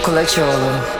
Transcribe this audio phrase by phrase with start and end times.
[0.00, 0.99] Nicola Ciolo.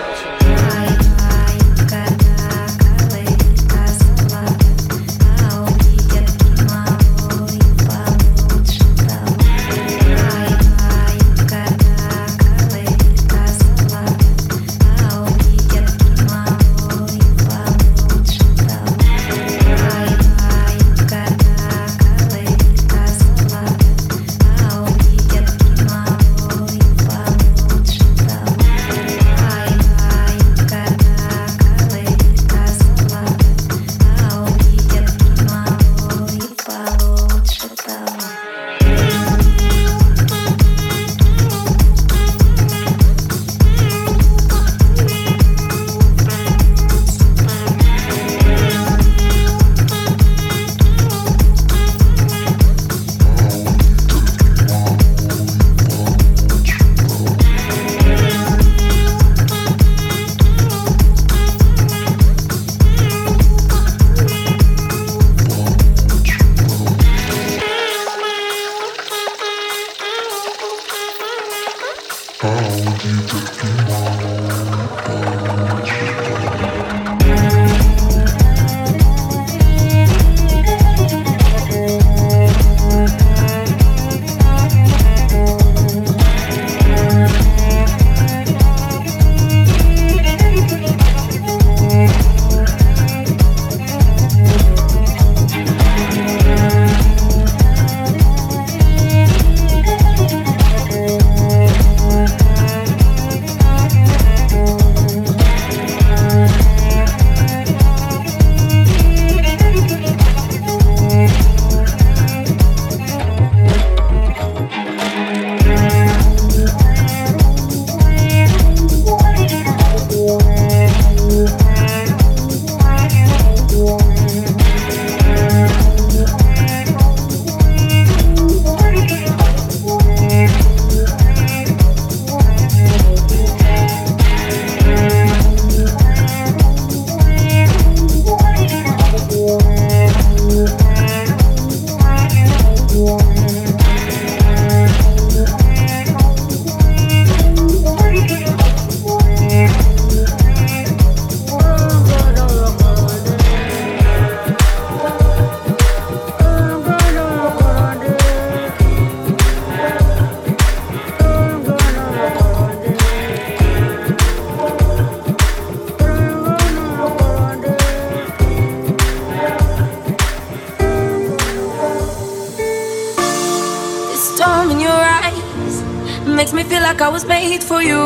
[176.41, 178.01] makes me feel like I was made for you.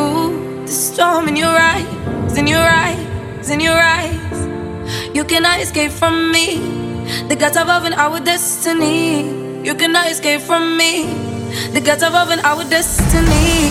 [0.66, 4.38] The storm in your eyes, in your eyes, in your eyes.
[5.14, 6.58] You cannot escape from me.
[7.28, 9.22] The gods above oven, our destiny.
[9.62, 11.06] You cannot escape from me.
[11.74, 13.70] The gods above oven, our destiny.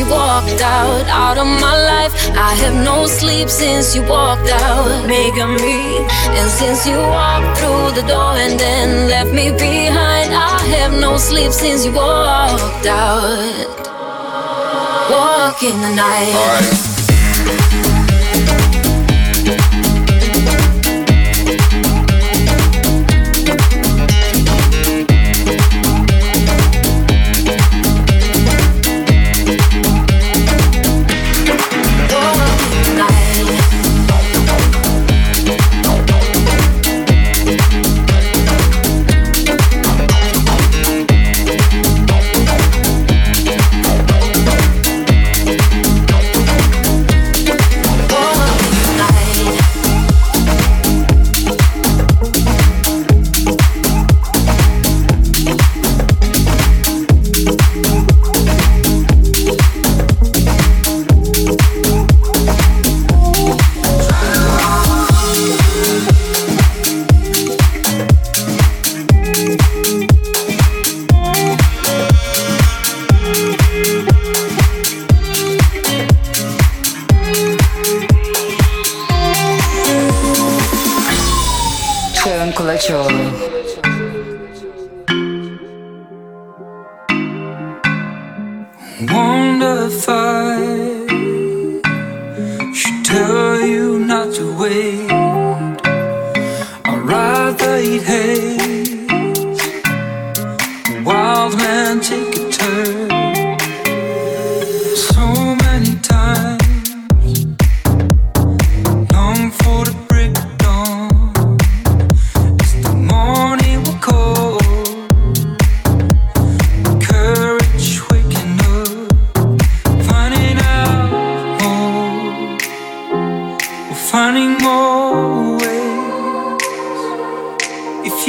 [0.00, 2.12] you walked out, out of my life.
[2.34, 5.98] I have no sleep since you walked out, making me.
[6.38, 11.18] And since you walked through the door and then left me behind, I have no
[11.18, 13.66] sleep since you walked out.
[15.10, 16.89] Walk in the night.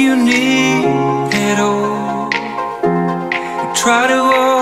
[0.02, 4.61] You need it all, we try to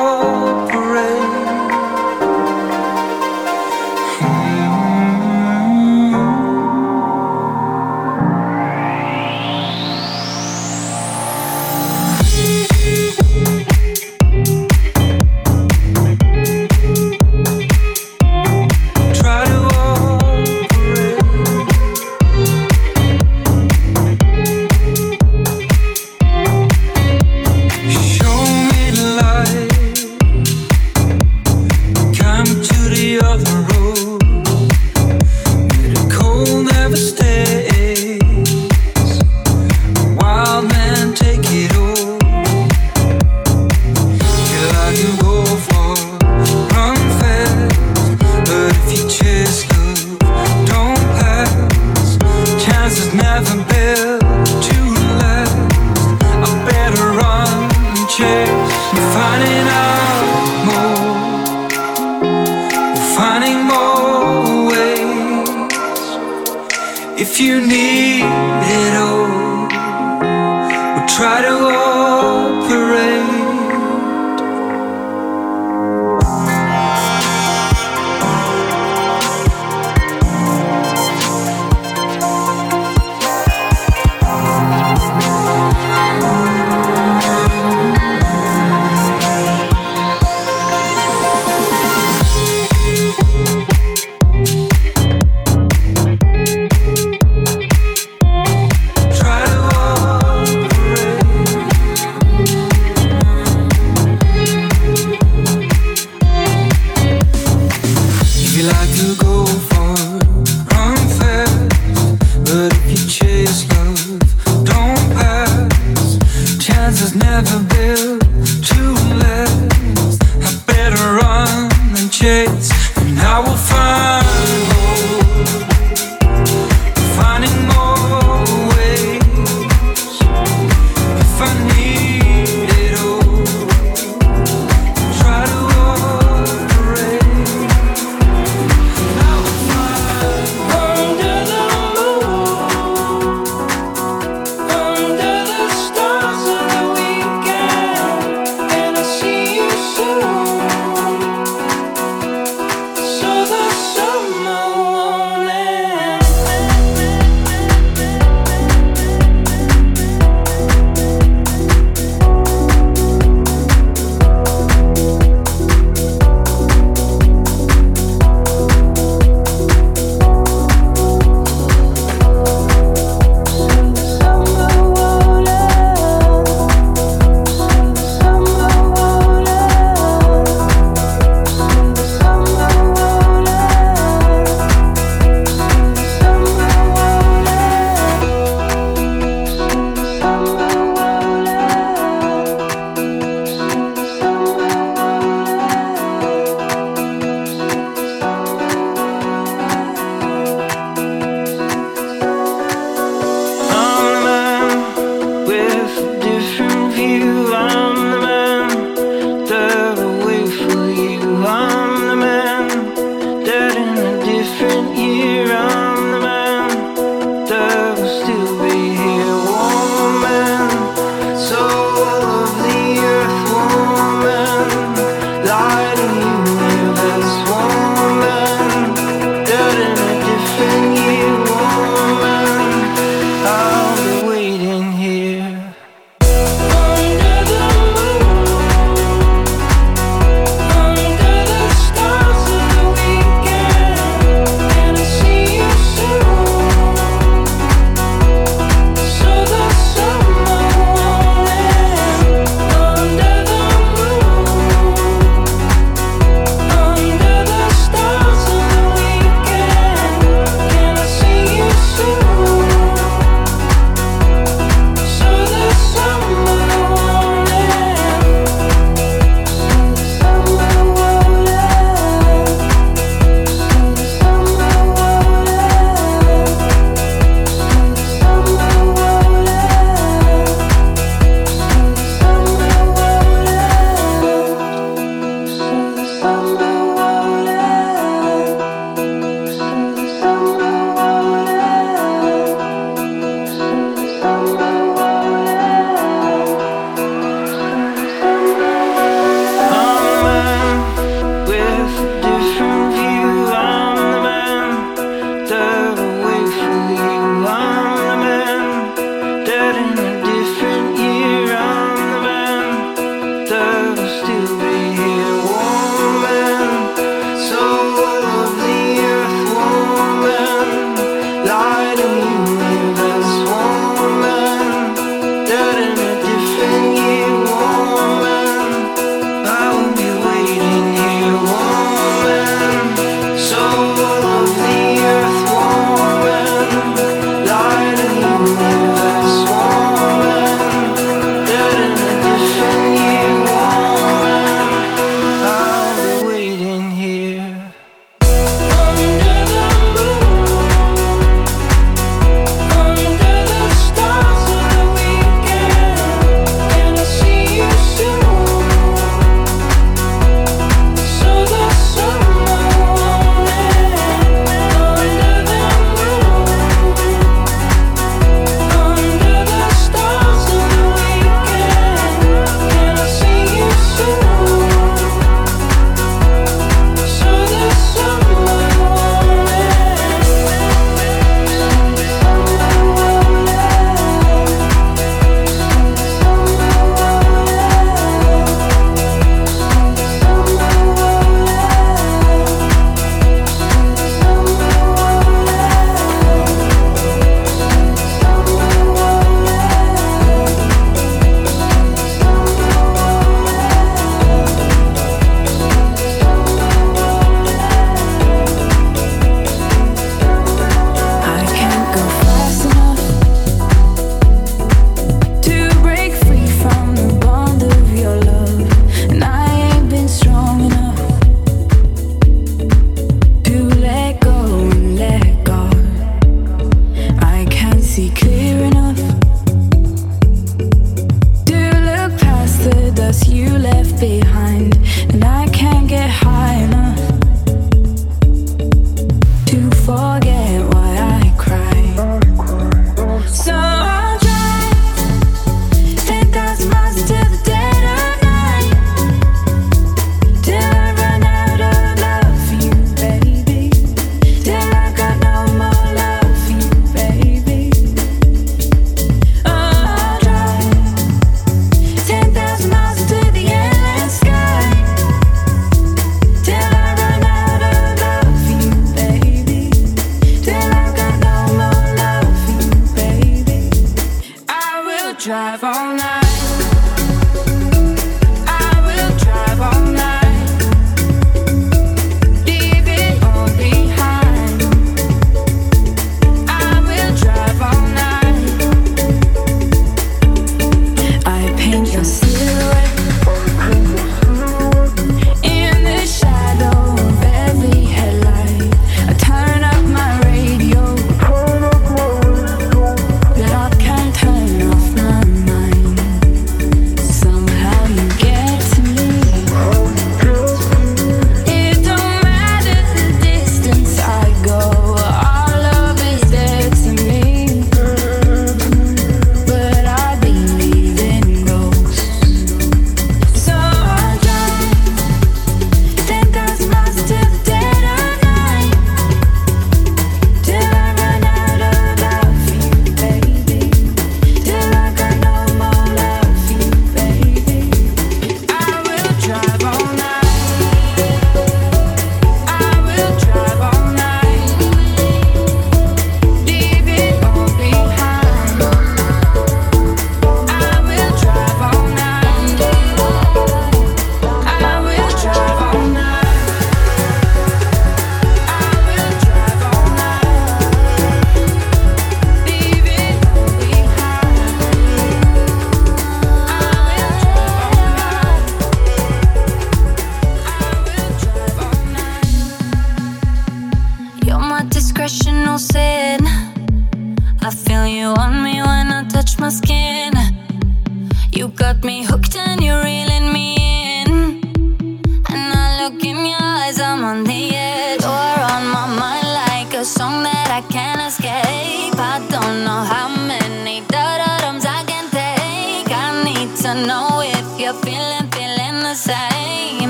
[539.31, 540.10] drive all night.